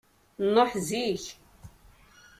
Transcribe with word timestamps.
Nṛuḥ 0.45 0.71
zik. 0.89 1.25